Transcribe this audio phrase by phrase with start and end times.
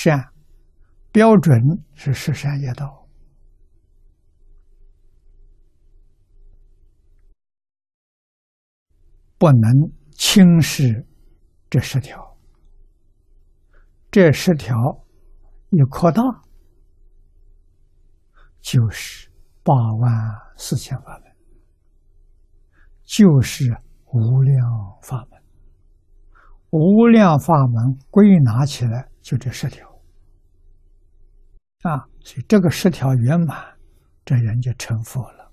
[0.00, 0.32] 善
[1.10, 1.58] 标准
[1.92, 3.08] 是十善业道，
[9.38, 11.04] 不能轻视
[11.68, 12.38] 这十条。
[14.08, 14.76] 这十条
[15.70, 16.22] 一扩大，
[18.60, 19.28] 就是
[19.64, 20.12] 八万
[20.56, 21.32] 四千法门，
[23.02, 23.64] 就是
[24.12, 24.62] 无量
[25.02, 25.42] 法门。
[26.70, 29.88] 无量法门归纳起来就这十条
[31.82, 33.78] 啊，所以这个十条圆满，
[34.24, 35.52] 这人就成佛了。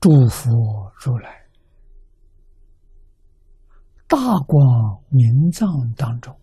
[0.00, 1.46] 诸佛如来
[4.08, 6.36] 大光明藏当中，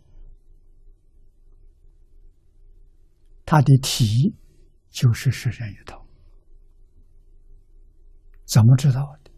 [3.43, 4.33] 它的体
[4.89, 6.05] 就是十善业道。
[8.45, 9.31] 怎么知道的？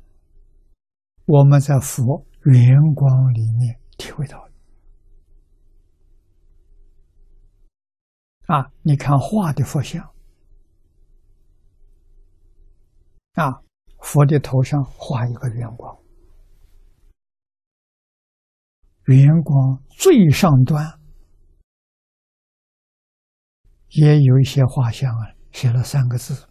[1.25, 4.51] 我们在佛圆光里面体会到的。
[8.47, 10.03] 啊，你看画的佛像，
[13.33, 13.61] 啊，
[13.99, 15.97] 佛的头上画一个圆光，
[19.05, 20.99] 圆光最上端
[23.89, 26.49] 也有一些画像啊，写了三个字。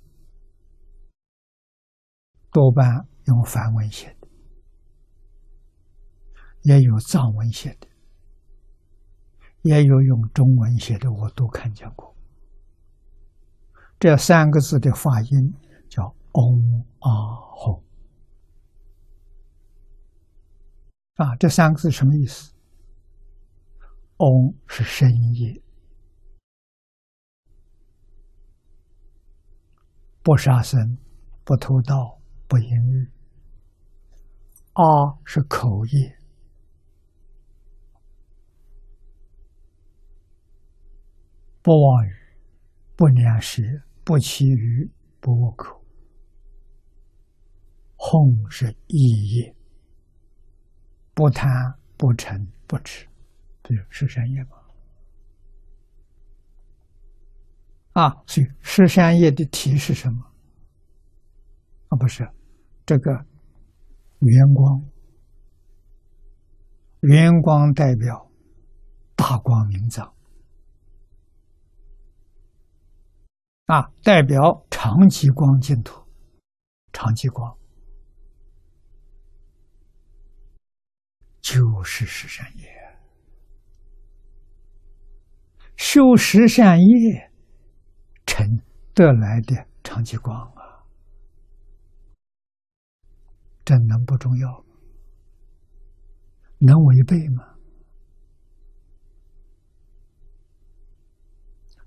[2.52, 4.19] 多半用梵文写的，
[6.62, 7.89] 也有藏文写的，
[9.62, 12.14] 也有用中文写的，我都看见过。
[13.98, 15.55] 这三个字的发音
[15.88, 17.11] 叫“嗡啊
[17.56, 17.83] 吽”，
[21.16, 22.53] 啊，这三个字什么意思
[24.19, 25.62] ？“嗡”是声音，
[30.22, 30.98] 不杀生，
[31.44, 32.19] 不偷盗。
[32.50, 33.08] 不淫欲，
[34.72, 34.83] 啊
[35.25, 36.19] 是口业，
[41.62, 42.12] 不妄语，
[42.97, 43.62] 不两舌，
[44.04, 44.91] 不绮语，
[45.21, 45.78] 不恶口。
[47.97, 49.54] 哄是意业，
[51.12, 51.50] 不贪，
[51.98, 53.06] 不嗔，不痴，
[53.62, 54.50] 这是善业嘛？
[57.92, 60.25] 啊，所以十善业的题是什么？
[61.88, 62.27] 啊，不是。
[62.87, 63.12] 这个
[64.21, 64.82] 圆光，
[67.00, 68.31] 圆光代表
[69.15, 70.12] 大光明藏
[73.70, 76.04] 啊，代表长极光净土，
[76.92, 77.56] 长极光
[81.41, 82.98] 就是十善业，
[85.76, 87.30] 修十善业
[88.26, 88.44] 成
[88.92, 89.54] 得来的
[89.84, 90.82] 长极光啊。
[93.64, 94.64] 这能不重要吗？
[96.59, 97.44] 能违背吗？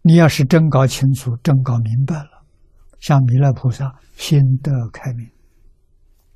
[0.06, 2.44] 你要是真搞清楚、真搞明白了，
[3.00, 5.26] 像弥勒菩萨心得开明，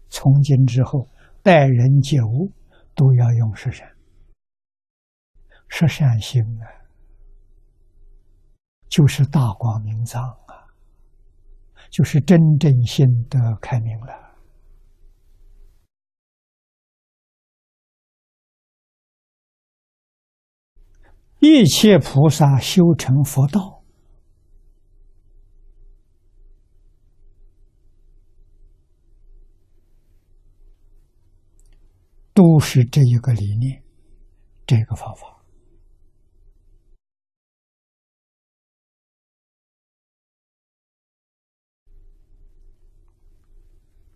[0.08, 1.06] 从今之后
[1.44, 2.50] 待人接物
[2.96, 3.86] 都要用十善，
[5.68, 6.66] 十善心啊，
[8.88, 10.64] 就是大光明藏啊，
[11.90, 14.27] 就是真正心得开明了。
[21.40, 23.84] 一切菩萨修成佛道，
[32.34, 33.84] 都是这一个理念，
[34.66, 35.38] 这个方法。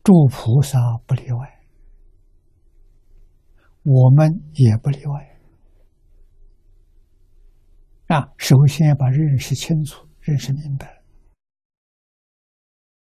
[0.03, 1.65] 诸菩萨不例外，
[3.83, 5.30] 我们也不例外。
[8.11, 11.00] 啊，首先要把认识清楚、认识明白。